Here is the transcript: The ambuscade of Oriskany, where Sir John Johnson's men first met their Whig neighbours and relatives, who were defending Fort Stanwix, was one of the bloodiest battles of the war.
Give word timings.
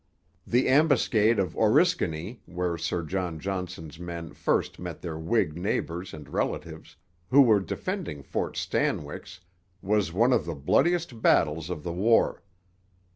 The 0.47 0.67
ambuscade 0.67 1.37
of 1.37 1.53
Oriskany, 1.55 2.39
where 2.47 2.75
Sir 2.75 3.03
John 3.03 3.39
Johnson's 3.39 3.99
men 3.99 4.33
first 4.33 4.79
met 4.79 4.99
their 5.03 5.15
Whig 5.19 5.55
neighbours 5.55 6.11
and 6.11 6.27
relatives, 6.27 6.95
who 7.29 7.43
were 7.43 7.59
defending 7.59 8.23
Fort 8.23 8.57
Stanwix, 8.57 9.41
was 9.79 10.11
one 10.11 10.33
of 10.33 10.45
the 10.47 10.55
bloodiest 10.55 11.21
battles 11.21 11.69
of 11.69 11.83
the 11.83 11.93
war. 11.93 12.41